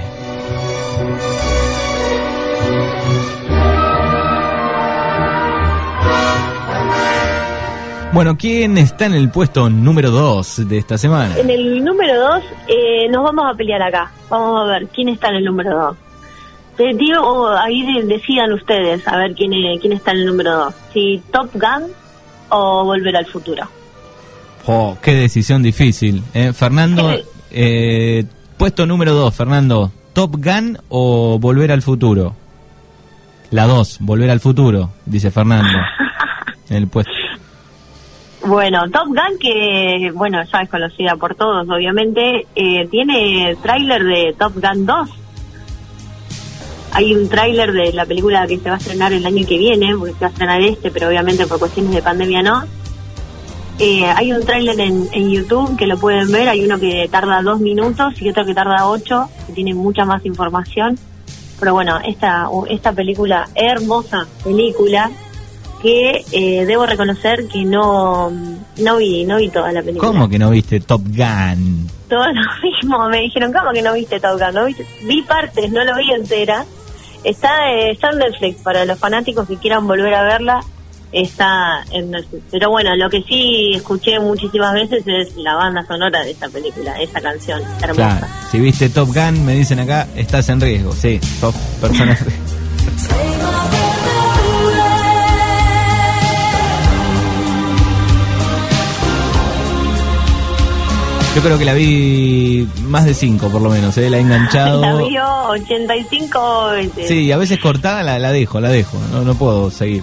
Bueno, 8.12 8.36
¿quién 8.36 8.76
está 8.76 9.06
en 9.06 9.14
el 9.14 9.30
puesto 9.30 9.70
número 9.70 10.10
2 10.10 10.68
de 10.68 10.78
esta 10.78 10.98
semana? 10.98 11.38
En 11.38 11.48
el 11.48 11.84
número 11.84 12.18
2 12.18 12.44
eh, 12.66 13.08
nos 13.08 13.22
vamos 13.22 13.44
a 13.48 13.56
pelear 13.56 13.80
acá. 13.82 14.10
Vamos 14.28 14.62
a 14.62 14.72
ver 14.72 14.88
quién 14.88 15.10
está 15.10 15.28
en 15.28 15.36
el 15.36 15.44
número 15.44 15.78
2. 15.78 15.96
Te 16.80 16.94
digo, 16.94 17.46
ahí 17.46 17.84
decidan 18.04 18.54
ustedes 18.54 19.06
a 19.06 19.18
ver 19.18 19.34
quién, 19.34 19.50
quién 19.80 19.92
está 19.92 20.12
en 20.12 20.20
el 20.20 20.24
número 20.24 20.56
2. 20.56 20.74
Si 20.94 21.22
Top 21.30 21.50
Gun 21.52 21.92
o 22.48 22.84
Volver 22.86 23.14
al 23.18 23.26
Futuro. 23.26 23.64
Oh, 24.64 24.96
qué 25.02 25.12
decisión 25.12 25.62
difícil. 25.62 26.22
Eh, 26.32 26.54
Fernando, 26.54 27.18
eh, 27.50 28.24
puesto 28.56 28.86
número 28.86 29.12
2, 29.12 29.34
Fernando. 29.34 29.92
¿Top 30.14 30.36
Gun 30.42 30.78
o 30.88 31.38
Volver 31.38 31.70
al 31.70 31.82
Futuro? 31.82 32.34
La 33.50 33.66
2, 33.66 33.98
Volver 34.00 34.30
al 34.30 34.40
Futuro, 34.40 34.88
dice 35.04 35.30
Fernando. 35.30 35.78
en 36.70 36.76
el 36.76 36.88
puesto. 36.88 37.12
Bueno, 38.46 38.88
Top 38.90 39.08
Gun, 39.08 39.38
que 39.38 40.10
bueno, 40.14 40.42
ya 40.50 40.62
es 40.62 40.70
conocida 40.70 41.14
por 41.16 41.34
todos, 41.34 41.68
obviamente, 41.68 42.46
eh, 42.54 42.88
tiene 42.90 43.54
tráiler 43.62 44.02
de 44.02 44.34
Top 44.38 44.54
Gun 44.54 44.86
2 44.86 45.19
hay 46.92 47.14
un 47.14 47.28
tráiler 47.28 47.72
de 47.72 47.92
la 47.92 48.04
película 48.04 48.46
que 48.46 48.58
se 48.58 48.68
va 48.68 48.76
a 48.76 48.78
estrenar 48.78 49.12
el 49.12 49.24
año 49.24 49.46
que 49.46 49.58
viene, 49.58 49.94
porque 49.96 50.14
se 50.14 50.20
va 50.20 50.26
a 50.26 50.30
estrenar 50.30 50.60
este, 50.62 50.90
pero 50.90 51.08
obviamente 51.08 51.46
por 51.46 51.58
cuestiones 51.58 51.94
de 51.94 52.02
pandemia 52.02 52.42
no. 52.42 52.64
Eh, 53.78 54.04
hay 54.04 54.32
un 54.32 54.44
tráiler 54.44 54.78
en, 54.78 55.08
en, 55.12 55.30
YouTube 55.30 55.76
que 55.78 55.86
lo 55.86 55.96
pueden 55.96 56.30
ver, 56.30 56.48
hay 56.50 56.62
uno 56.62 56.78
que 56.78 57.08
tarda 57.10 57.40
dos 57.40 57.60
minutos 57.60 58.12
y 58.20 58.28
otro 58.28 58.44
que 58.44 58.54
tarda 58.54 58.86
ocho, 58.86 59.30
que 59.46 59.54
tiene 59.54 59.72
mucha 59.72 60.04
más 60.04 60.24
información. 60.26 60.98
Pero 61.58 61.72
bueno, 61.72 61.98
esta, 62.06 62.48
esta 62.68 62.92
película, 62.92 63.48
hermosa 63.54 64.26
película, 64.44 65.10
que 65.80 66.24
eh, 66.32 66.66
debo 66.66 66.84
reconocer 66.84 67.46
que 67.48 67.64
no, 67.64 68.30
no 68.78 68.96
vi, 68.96 69.24
no 69.24 69.36
vi 69.38 69.48
toda 69.48 69.72
la 69.72 69.82
película. 69.82 70.08
¿Cómo 70.08 70.28
que 70.28 70.38
no 70.38 70.50
viste 70.50 70.80
Top 70.80 71.02
Gun? 71.06 71.88
Todo 72.08 72.26
lo 72.26 72.42
mismo, 72.62 73.08
me 73.08 73.20
dijeron, 73.20 73.52
¿cómo 73.52 73.72
que 73.72 73.80
no 73.80 73.94
viste 73.94 74.20
Top 74.20 74.38
Gun? 74.38 74.54
¿No 74.54 74.66
viste? 74.66 74.86
Vi 75.06 75.22
partes, 75.22 75.70
no 75.70 75.82
lo 75.84 75.96
vi 75.96 76.12
entera 76.12 76.66
Está, 77.24 77.70
eh, 77.72 77.92
está 77.92 78.10
en 78.10 78.18
Netflix, 78.18 78.62
para 78.62 78.84
los 78.84 78.98
fanáticos 78.98 79.46
que 79.46 79.56
quieran 79.56 79.86
volver 79.86 80.14
a 80.14 80.22
verla, 80.22 80.60
está 81.12 81.84
en 81.90 82.10
Netflix. 82.10 82.44
Pero 82.50 82.70
bueno, 82.70 82.94
lo 82.96 83.10
que 83.10 83.22
sí 83.22 83.72
escuché 83.74 84.18
muchísimas 84.18 84.72
veces 84.74 85.02
es 85.06 85.36
la 85.36 85.54
banda 85.54 85.84
sonora 85.86 86.22
de 86.22 86.30
esta 86.30 86.48
película, 86.48 87.00
esa 87.00 87.20
canción 87.20 87.62
hermosa. 87.82 88.18
Claro, 88.18 88.26
si 88.50 88.60
viste 88.60 88.88
Top 88.88 89.08
Gun, 89.08 89.44
me 89.44 89.54
dicen 89.54 89.80
acá, 89.80 90.08
estás 90.16 90.48
en 90.48 90.60
riesgo, 90.60 90.92
sí, 90.92 91.20
sos 91.40 91.54
persona 91.80 92.16
Yo 101.34 101.42
creo 101.42 101.58
que 101.58 101.64
la 101.64 101.74
vi 101.74 102.66
más 102.86 103.04
de 103.04 103.14
5 103.14 103.50
por 103.50 103.62
lo 103.62 103.70
menos, 103.70 103.96
¿eh? 103.98 104.10
la 104.10 104.16
he 104.16 104.20
enganchado. 104.20 104.80
La 104.80 104.94
vio 104.96 105.24
85 105.50 106.66
veces. 106.72 107.08
Sí, 107.08 107.30
a 107.30 107.36
veces 107.36 107.60
cortada 107.60 108.02
la, 108.02 108.18
la 108.18 108.32
dejo, 108.32 108.60
la 108.60 108.68
dejo, 108.68 108.98
no, 109.12 109.22
no 109.22 109.34
puedo 109.36 109.70
seguir. 109.70 110.02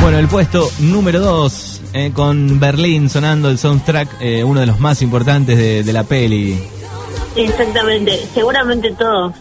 Bueno, 0.00 0.18
el 0.18 0.26
puesto 0.26 0.68
número 0.80 1.20
2, 1.20 1.80
eh, 1.92 2.10
con 2.12 2.58
Berlín 2.58 3.08
sonando 3.08 3.48
el 3.48 3.58
soundtrack, 3.58 4.16
eh, 4.20 4.42
uno 4.42 4.58
de 4.60 4.66
los 4.66 4.80
más 4.80 5.02
importantes 5.02 5.56
de, 5.56 5.84
de 5.84 5.92
la 5.92 6.02
peli. 6.02 6.58
Exactamente, 7.36 8.20
seguramente 8.34 8.92
todos 8.92 9.34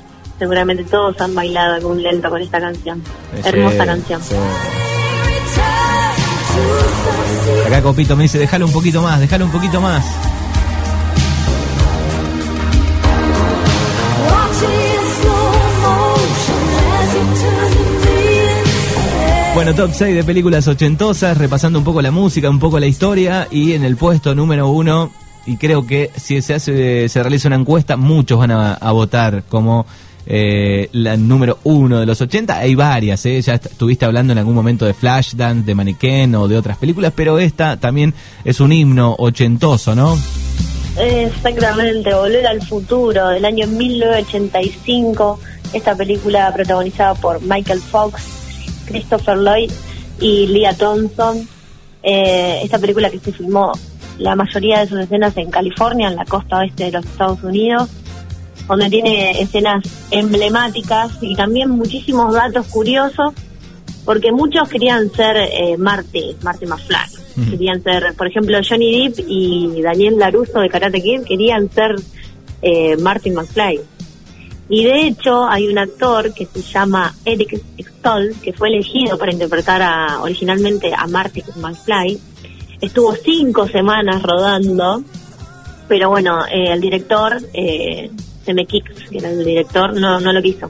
seguramente 0.43 0.83
todos 0.83 1.19
han 1.21 1.33
bailado 1.33 1.75
algún 1.75 2.03
lento 2.03 2.29
con 2.29 2.41
esta 2.41 2.59
canción. 2.59 3.01
Hermosa 3.45 3.85
canción. 3.85 4.21
Acá 7.65 7.81
Copito 7.81 8.17
me 8.17 8.23
dice, 8.23 8.39
déjalo 8.39 8.65
un 8.65 8.73
poquito 8.73 9.01
más, 9.01 9.21
déjalo 9.21 9.45
un 9.45 9.51
poquito 9.51 9.79
más. 9.79 10.03
Bueno, 19.55 19.73
top 19.75 19.91
6 19.93 20.15
de 20.15 20.23
películas 20.25 20.67
ochentosas, 20.67 21.37
repasando 21.37 21.79
un 21.79 21.85
poco 21.85 22.01
la 22.01 22.11
música, 22.11 22.49
un 22.49 22.59
poco 22.59 22.81
la 22.81 22.87
historia 22.87 23.47
y 23.49 23.71
en 23.71 23.85
el 23.85 23.95
puesto 23.95 24.35
número 24.35 24.67
uno, 24.67 25.09
y 25.45 25.55
creo 25.55 25.87
que 25.87 26.11
si 26.17 26.41
se 26.41 26.55
hace, 26.55 27.07
se 27.07 27.23
realiza 27.23 27.47
una 27.47 27.55
encuesta, 27.55 27.95
muchos 27.95 28.39
van 28.39 28.51
a 28.51 28.91
votar 28.91 29.43
como 29.47 29.85
eh, 30.25 30.89
la 30.93 31.17
número 31.17 31.59
uno 31.63 31.99
de 31.99 32.05
los 32.05 32.21
80. 32.21 32.57
Hay 32.57 32.75
varias, 32.75 33.25
¿eh? 33.25 33.41
ya 33.41 33.55
estuviste 33.55 34.05
hablando 34.05 34.33
en 34.33 34.39
algún 34.39 34.55
momento 34.55 34.85
de 34.85 34.93
Flashdance, 34.93 35.65
de 35.65 35.75
Mannequin 35.75 36.35
o 36.35 36.47
de 36.47 36.57
otras 36.57 36.77
películas, 36.77 37.13
pero 37.15 37.39
esta 37.39 37.77
también 37.77 38.13
es 38.43 38.59
un 38.59 38.71
himno 38.71 39.15
ochentoso, 39.17 39.95
¿no? 39.95 40.17
Exactamente, 40.97 42.13
Volver 42.13 42.45
al 42.45 42.61
Futuro, 42.61 43.29
del 43.29 43.45
año 43.45 43.67
1985. 43.67 45.39
Esta 45.73 45.95
película 45.95 46.53
protagonizada 46.53 47.15
por 47.15 47.41
Michael 47.41 47.79
Fox, 47.79 48.21
Christopher 48.85 49.37
Lloyd 49.37 49.71
y 50.19 50.47
Leah 50.47 50.75
Thompson. 50.75 51.47
Eh, 52.03 52.59
esta 52.63 52.77
película 52.77 53.09
que 53.09 53.19
se 53.19 53.31
filmó 53.31 53.71
la 54.19 54.35
mayoría 54.35 54.81
de 54.81 54.87
sus 54.87 54.99
escenas 54.99 55.35
en 55.37 55.49
California, 55.49 56.09
en 56.09 56.15
la 56.15 56.25
costa 56.25 56.59
oeste 56.59 56.85
de 56.85 56.91
los 56.91 57.05
Estados 57.05 57.41
Unidos, 57.43 57.89
donde 58.67 58.89
tiene 58.89 59.41
escenas 59.41 59.83
emblemáticas 60.11 61.11
y 61.21 61.35
también 61.35 61.69
muchísimos 61.69 62.33
datos 62.33 62.67
curiosos, 62.67 63.33
porque 64.05 64.31
muchos 64.31 64.67
querían 64.69 65.11
ser 65.11 65.37
eh, 65.37 65.77
Marty, 65.77 66.35
Marty 66.41 66.65
McFly. 66.65 67.49
Querían 67.49 67.81
ser, 67.81 68.13
por 68.15 68.27
ejemplo, 68.27 68.59
Johnny 68.67 69.09
Depp 69.09 69.25
y 69.27 69.81
Daniel 69.81 70.19
LaRusso 70.19 70.59
de 70.59 70.69
Karate 70.69 71.01
Kid 71.01 71.23
querían 71.23 71.69
ser 71.71 71.95
eh, 72.61 72.95
Martin 72.97 73.33
McFly. 73.33 73.81
Y 74.69 74.83
de 74.85 75.07
hecho 75.07 75.45
hay 75.45 75.67
un 75.67 75.77
actor 75.77 76.33
que 76.33 76.45
se 76.45 76.61
llama 76.61 77.13
Eric 77.25 77.61
Stoll, 77.79 78.35
que 78.41 78.53
fue 78.53 78.69
elegido 78.69 79.17
para 79.17 79.31
interpretar 79.31 79.81
a, 79.81 80.21
originalmente 80.21 80.93
a 80.95 81.07
Martin 81.07 81.43
McFly. 81.57 82.19
Estuvo 82.81 83.15
cinco 83.15 83.67
semanas 83.67 84.21
rodando, 84.23 85.03
pero 85.87 86.09
bueno, 86.09 86.45
eh, 86.45 86.71
el 86.71 86.81
director, 86.81 87.37
eh, 87.53 88.09
Kicks, 88.43 89.09
que 89.09 89.17
era 89.17 89.29
el 89.29 89.43
director, 89.43 89.93
no, 89.93 90.19
no 90.19 90.33
lo 90.33 90.41
quiso. 90.41 90.69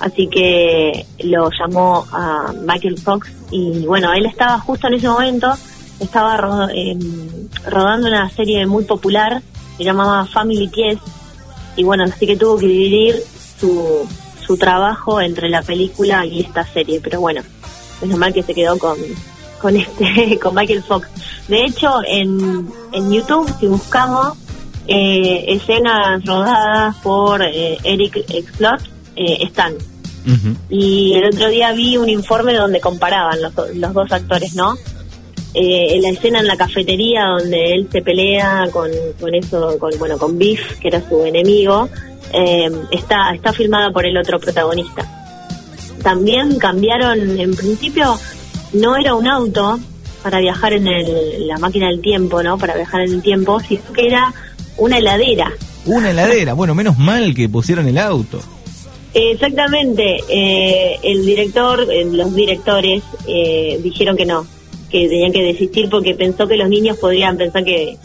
Así 0.00 0.26
que 0.28 1.06
lo 1.20 1.50
llamó 1.50 2.04
a 2.12 2.52
Michael 2.66 2.98
Fox 2.98 3.30
y 3.50 3.86
bueno, 3.86 4.12
él 4.12 4.26
estaba 4.26 4.58
justo 4.58 4.88
en 4.88 4.94
ese 4.94 5.08
momento 5.08 5.54
estaba 6.00 6.68
em, 6.72 7.48
rodando 7.66 8.08
una 8.08 8.28
serie 8.30 8.66
muy 8.66 8.84
popular, 8.84 9.42
se 9.76 9.84
llamaba 9.84 10.26
Family 10.26 10.68
Kies, 10.68 10.98
y 11.76 11.84
bueno, 11.84 12.04
así 12.04 12.26
que 12.26 12.36
tuvo 12.36 12.58
que 12.58 12.66
dividir 12.66 13.16
su, 13.58 14.06
su 14.44 14.56
trabajo 14.56 15.20
entre 15.20 15.48
la 15.48 15.62
película 15.62 16.24
y 16.24 16.40
esta 16.40 16.64
serie, 16.64 17.00
pero 17.02 17.20
bueno, 17.20 17.42
es 18.00 18.08
normal 18.08 18.32
que 18.32 18.42
se 18.42 18.54
quedó 18.54 18.78
con, 18.78 18.96
con 19.60 19.76
este, 19.76 20.38
con 20.42 20.54
Michael 20.54 20.82
Fox. 20.82 21.08
De 21.48 21.64
hecho, 21.64 22.00
en, 22.06 22.68
en 22.92 23.12
YouTube, 23.12 23.52
si 23.58 23.66
buscamos 23.66 24.36
eh, 24.86 25.44
escenas 25.48 26.24
rodadas 26.24 26.96
por 26.96 27.42
eh, 27.42 27.78
Eric 27.82 28.24
Explot, 28.28 28.80
eh, 29.16 29.38
están. 29.40 29.74
Y 30.70 31.12
el 31.14 31.26
otro 31.26 31.48
día 31.48 31.72
vi 31.72 31.98
un 31.98 32.08
informe 32.08 32.54
donde 32.54 32.80
comparaban 32.80 33.42
los, 33.42 33.52
los 33.74 33.92
dos 33.92 34.10
actores, 34.10 34.54
¿no? 34.54 34.74
eh, 35.54 36.00
la 36.02 36.08
escena 36.10 36.40
en 36.40 36.48
la 36.48 36.56
cafetería 36.56 37.26
donde 37.26 37.74
él 37.74 37.88
se 37.90 38.02
pelea 38.02 38.66
con, 38.72 38.90
con 39.20 39.34
eso, 39.34 39.78
con, 39.78 39.96
bueno, 39.98 40.18
con 40.18 40.36
Biff, 40.36 40.78
que 40.80 40.88
era 40.88 41.08
su 41.08 41.24
enemigo, 41.24 41.88
eh, 42.32 42.70
está, 42.90 43.32
está 43.32 43.52
filmada 43.52 43.90
por 43.92 44.04
el 44.04 44.16
otro 44.18 44.40
protagonista. 44.40 45.06
También 46.02 46.58
cambiaron, 46.58 47.38
en 47.38 47.54
principio, 47.54 48.18
no 48.72 48.96
era 48.96 49.14
un 49.14 49.28
auto 49.28 49.78
para 50.22 50.40
viajar 50.40 50.72
en 50.72 50.88
el, 50.88 51.46
la 51.46 51.58
máquina 51.58 51.86
del 51.86 52.00
tiempo, 52.00 52.42
¿no? 52.42 52.58
Para 52.58 52.74
viajar 52.74 53.02
en 53.02 53.12
el 53.12 53.22
tiempo, 53.22 53.60
sino 53.60 53.92
que 53.92 54.06
era 54.06 54.34
una 54.76 54.98
heladera. 54.98 55.52
Una 55.86 56.10
heladera, 56.10 56.54
bueno, 56.54 56.74
menos 56.74 56.98
mal 56.98 57.34
que 57.34 57.48
pusieron 57.48 57.86
el 57.86 57.98
auto. 57.98 58.40
Exactamente, 59.12 60.16
eh, 60.28 60.98
el 61.02 61.24
director, 61.24 61.86
eh, 61.88 62.04
los 62.04 62.34
directores 62.34 63.02
eh, 63.28 63.78
dijeron 63.80 64.16
que 64.16 64.26
no, 64.26 64.44
que 64.90 65.08
tenían 65.08 65.32
que 65.32 65.42
desistir 65.42 65.88
porque 65.88 66.14
pensó 66.14 66.48
que 66.48 66.56
los 66.56 66.68
niños 66.68 66.96
podrían 66.96 67.36
pensar 67.36 67.64
que, 67.64 67.96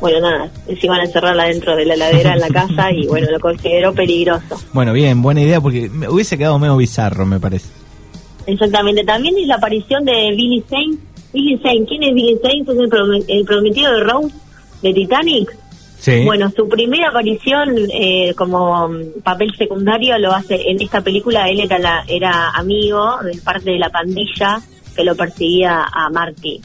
bueno, 0.00 0.20
nada, 0.20 0.50
se 0.66 0.86
iban 0.86 1.00
a 1.00 1.04
encerrarla 1.04 1.44
dentro 1.44 1.76
de 1.76 1.84
la 1.84 1.96
ladera 1.96 2.32
en 2.32 2.40
la 2.40 2.48
casa 2.48 2.90
y 2.90 3.06
bueno, 3.06 3.30
lo 3.30 3.38
consideró 3.38 3.92
peligroso. 3.92 4.58
Bueno, 4.72 4.94
bien, 4.94 5.20
buena 5.20 5.42
idea 5.42 5.60
porque 5.60 5.90
me 5.90 6.08
hubiese 6.08 6.38
quedado 6.38 6.58
medio 6.58 6.78
bizarro, 6.78 7.26
me 7.26 7.38
parece. 7.38 7.68
Exactamente, 8.46 9.04
también 9.04 9.36
es 9.38 9.46
la 9.46 9.56
aparición 9.56 10.06
de 10.06 10.30
Billy 10.34 10.64
Zane. 10.70 10.96
Billy 11.34 11.58
Zane, 11.58 11.84
¿quién 11.86 12.02
es 12.02 12.14
Billy 12.14 12.38
Zane? 12.42 12.62
Es 12.62 13.28
el, 13.28 13.44
prometido 13.44 13.92
de 13.92 14.00
Rose 14.00 14.34
de 14.80 14.94
Titanic. 14.94 15.56
Bueno, 16.24 16.50
su 16.54 16.68
primera 16.68 17.08
aparición 17.08 17.76
eh, 17.92 18.32
como 18.36 18.90
papel 19.22 19.54
secundario 19.56 20.18
lo 20.18 20.32
hace 20.32 20.70
en 20.70 20.80
esta 20.80 21.02
película. 21.02 21.48
Él 21.48 21.60
era, 21.60 21.78
la, 21.78 22.04
era 22.08 22.50
amigo 22.50 23.18
de 23.22 23.38
parte 23.42 23.70
de 23.70 23.78
la 23.78 23.90
pandilla 23.90 24.60
que 24.96 25.04
lo 25.04 25.14
perseguía 25.14 25.84
a 25.92 26.08
Marty. 26.08 26.60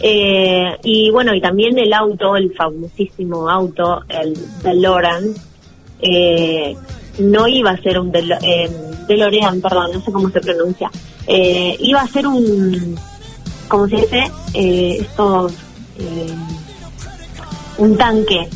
Eh, 0.00 0.78
y 0.82 1.10
bueno, 1.10 1.34
y 1.34 1.40
también 1.40 1.78
el 1.78 1.92
auto, 1.92 2.36
el 2.36 2.52
famosísimo 2.54 3.48
auto, 3.48 4.02
el 4.08 4.34
DeLorean, 4.62 5.34
eh, 6.00 6.74
no 7.20 7.46
iba 7.46 7.70
a 7.70 7.76
ser 7.76 8.00
un 8.00 8.10
eh, 8.14 8.68
DeLorean, 9.06 9.60
perdón, 9.60 9.90
no 9.92 10.00
sé 10.00 10.10
cómo 10.10 10.28
se 10.30 10.40
pronuncia, 10.40 10.90
eh, 11.26 11.76
iba 11.78 12.00
a 12.00 12.08
ser 12.08 12.26
un, 12.26 12.96
¿cómo 13.68 13.86
se 13.88 13.96
dice? 13.96 14.30
Eh, 14.54 14.98
estos, 15.00 15.54
un 17.78 17.96
tanque, 17.96 18.48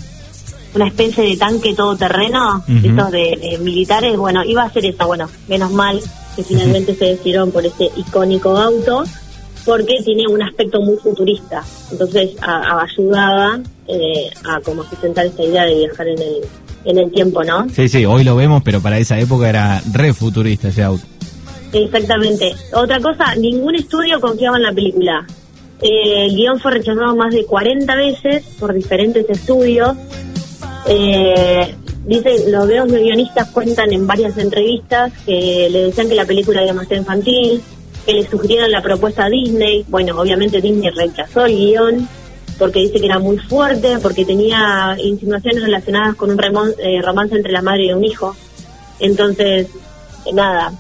una 0.74 0.88
especie 0.88 1.24
de 1.24 1.37
tanque 1.37 1.74
todoterreno, 1.74 2.64
estos 2.68 3.11
de, 3.11 3.38
de 3.40 3.59
militares, 3.62 4.16
bueno, 4.16 4.44
iba 4.44 4.62
a 4.62 4.70
ser 4.70 4.85
eso, 4.87 5.07
bueno, 5.07 5.29
menos 5.48 5.70
mal 5.72 6.00
que 6.37 6.44
finalmente 6.44 6.94
se 6.94 7.07
decidieron 7.07 7.50
por 7.50 7.64
este 7.64 7.90
icónico 7.96 8.57
auto, 8.57 9.05
porque 9.64 9.94
tiene 10.05 10.29
un 10.29 10.42
aspecto 10.42 10.81
muy 10.81 10.96
futurista. 10.96 11.64
Entonces 11.90 12.37
ayudaba 12.40 13.59
eh, 13.88 14.31
a 14.44 14.61
como 14.61 14.85
sustentar 14.85 15.26
esta 15.26 15.42
idea 15.42 15.64
de 15.64 15.74
viajar 15.74 16.07
en 16.09 16.18
el, 16.18 16.37
en 16.85 16.98
el 16.98 17.11
tiempo, 17.11 17.42
¿no? 17.42 17.66
Sí, 17.70 17.88
sí, 17.88 18.05
hoy 18.05 18.22
lo 18.22 18.37
vemos, 18.37 18.62
pero 18.62 18.81
para 18.81 18.98
esa 18.98 19.18
época 19.18 19.48
era 19.48 19.83
re 19.92 20.12
futurista 20.12 20.68
ese 20.68 20.85
auto. 20.85 21.05
Exactamente. 21.72 22.55
Otra 22.74 23.00
cosa, 23.00 23.35
ningún 23.35 23.74
estudio 23.74 24.20
confiaba 24.20 24.57
en 24.59 24.62
la 24.62 24.72
película. 24.72 25.26
Eh, 25.82 26.26
el 26.26 26.36
guion 26.36 26.58
fue 26.58 26.72
rechazado 26.72 27.14
más 27.16 27.34
de 27.34 27.44
40 27.44 27.94
veces 27.94 28.44
por 28.58 28.72
diferentes 28.72 29.28
estudios. 29.28 29.96
Eh, 30.88 31.74
Dice, 32.06 32.48
los 32.50 32.68
videos 32.68 32.92
de 32.92 33.02
guionistas 33.02 33.50
cuentan 33.50 33.92
en 33.92 34.06
varias 34.06 34.38
entrevistas 34.38 35.12
que 35.24 35.68
le 35.68 35.86
decían 35.86 36.08
que 36.08 36.14
la 36.14 36.24
película 36.24 36.62
era 36.62 36.70
demasiado 36.72 37.02
infantil, 37.02 37.60
que 38.06 38.12
le 38.12 38.28
sugirieron 38.28 38.70
la 38.70 38.80
propuesta 38.80 39.24
a 39.24 39.28
Disney. 39.28 39.84
Bueno, 39.88 40.20
obviamente 40.20 40.60
Disney 40.60 40.90
rechazó 40.90 41.46
el 41.46 41.56
guion 41.56 42.08
porque 42.60 42.78
dice 42.78 43.00
que 43.00 43.06
era 43.06 43.18
muy 43.18 43.38
fuerte, 43.38 43.98
porque 44.00 44.24
tenía 44.24 44.96
insinuaciones 45.02 45.64
relacionadas 45.64 46.14
con 46.14 46.30
un 46.30 46.40
eh, 46.78 47.02
romance 47.02 47.34
entre 47.34 47.50
la 47.50 47.60
madre 47.60 47.86
y 47.86 47.92
un 47.92 48.04
hijo. 48.04 48.36
Entonces, 49.00 49.66
nada, 50.32 50.72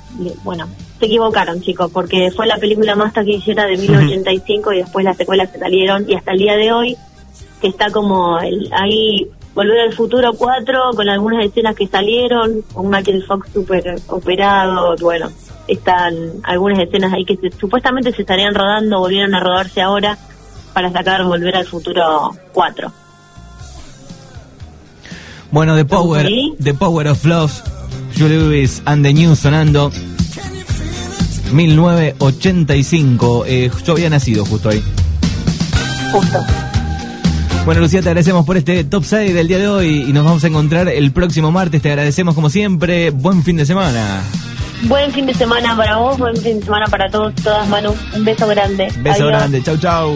bueno, 0.44 0.68
se 0.98 1.06
equivocaron 1.06 1.60
chicos, 1.60 1.90
porque 1.92 2.30
fue 2.30 2.46
la 2.46 2.56
película 2.56 2.94
más 2.94 3.12
taquillera 3.12 3.66
de 3.66 3.76
1985 3.76 4.72
y 4.72 4.76
después 4.78 5.04
las 5.04 5.16
secuelas 5.16 5.50
se 5.50 5.58
salieron 5.58 6.08
y 6.08 6.14
hasta 6.14 6.32
el 6.32 6.38
día 6.38 6.56
de 6.56 6.72
hoy, 6.72 6.96
que 7.60 7.68
está 7.68 7.90
como 7.90 8.38
el, 8.40 8.70
ahí 8.72 9.30
Volver 9.54 9.80
al 9.80 9.94
Futuro 9.94 10.34
4 10.34 10.90
con 10.94 11.08
algunas 11.08 11.42
escenas 11.42 11.74
que 11.74 11.86
salieron, 11.86 12.62
un 12.74 12.90
Michael 12.90 13.24
Fox 13.24 13.48
super 13.54 13.96
operado, 14.08 14.94
bueno, 15.00 15.30
están 15.66 16.14
algunas 16.42 16.78
escenas 16.78 17.12
ahí 17.14 17.24
que 17.24 17.38
supuestamente 17.58 18.12
se 18.12 18.20
estarían 18.20 18.54
rodando, 18.54 18.98
volvieron 18.98 19.34
a 19.34 19.40
rodarse 19.40 19.80
ahora 19.80 20.18
para 20.74 20.92
sacar 20.92 21.24
Volver 21.24 21.56
al 21.56 21.66
Futuro 21.66 22.36
4. 22.52 22.92
Bueno, 25.50 25.74
The 25.74 25.86
Power, 25.86 26.28
The 26.62 26.74
Power 26.74 27.08
of 27.08 27.24
Love, 27.24 27.62
Julie 28.14 28.36
Lewis 28.36 28.82
and 28.84 29.02
the 29.02 29.14
News 29.14 29.38
sonando. 29.38 29.90
1985, 31.52 33.44
eh, 33.46 33.70
yo 33.84 33.92
había 33.92 34.10
nacido 34.10 34.44
justo 34.44 34.68
ahí. 34.68 34.82
Justo. 36.12 36.38
Bueno, 37.64 37.80
Lucía, 37.80 38.00
te 38.00 38.08
agradecemos 38.10 38.46
por 38.46 38.56
este 38.56 38.84
top 38.84 39.04
6 39.04 39.34
del 39.34 39.48
día 39.48 39.58
de 39.58 39.68
hoy 39.68 40.04
y 40.08 40.12
nos 40.12 40.24
vamos 40.24 40.44
a 40.44 40.46
encontrar 40.46 40.88
el 40.88 41.10
próximo 41.10 41.50
martes. 41.50 41.82
Te 41.82 41.90
agradecemos 41.90 42.34
como 42.34 42.48
siempre. 42.48 43.10
Buen 43.10 43.42
fin 43.42 43.56
de 43.56 43.66
semana. 43.66 44.22
Buen 44.82 45.10
fin 45.10 45.26
de 45.26 45.34
semana 45.34 45.76
para 45.76 45.96
vos, 45.96 46.18
buen 46.18 46.36
fin 46.36 46.60
de 46.60 46.64
semana 46.64 46.86
para 46.86 47.08
todos, 47.10 47.34
todas, 47.36 47.66
Manu. 47.68 47.94
Un 48.14 48.24
beso 48.24 48.46
grande. 48.46 48.88
Beso 49.00 49.26
grande. 49.26 49.62
Chau, 49.62 49.76
chau. 49.78 50.14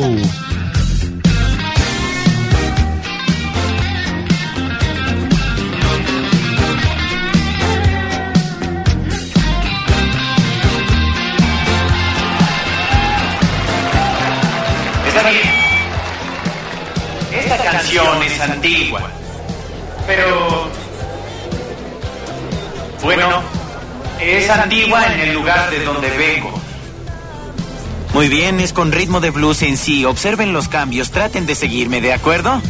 Es 17.81 18.41
antigua. 18.41 19.03
Pero... 20.07 20.69
Bueno, 23.03 23.43
es 24.21 24.51
antigua 24.51 25.07
en 25.07 25.21
el 25.21 25.35
lugar 25.35 25.71
de 25.71 25.85
donde 25.85 26.11
vengo. 26.11 26.61
Muy 28.13 28.29
bien, 28.29 28.61
es 28.61 28.73
con 28.73 28.93
ritmo 28.93 29.21
de 29.21 29.31
blues 29.31 29.63
en 29.63 29.77
sí. 29.77 30.05
Observen 30.05 30.53
los 30.53 30.69
cambios, 30.69 31.11
traten 31.11 31.47
de 31.47 31.55
seguirme, 31.55 32.01
¿de 32.01 32.13
acuerdo? 32.13 32.61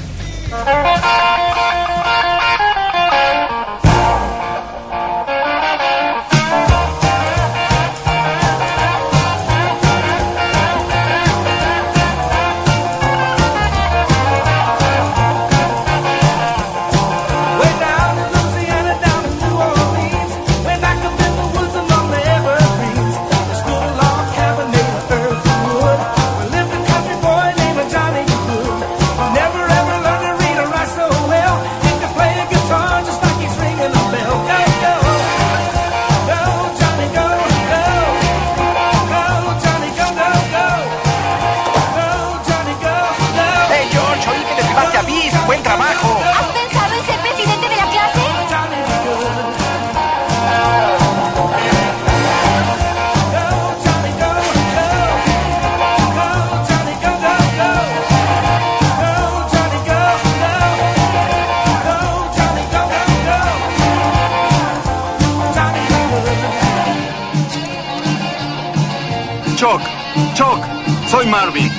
Marvin. 71.30 71.70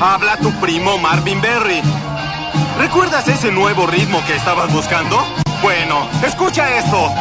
Habla 0.00 0.38
tu 0.38 0.50
primo 0.60 0.96
Marvin 0.96 1.40
Berry. 1.42 1.82
¿Recuerdas 2.78 3.28
ese 3.28 3.52
nuevo 3.52 3.86
ritmo 3.86 4.24
que 4.26 4.34
estabas 4.34 4.72
buscando? 4.72 5.22
Bueno, 5.60 6.08
escucha 6.24 6.78
esto. 6.78 7.12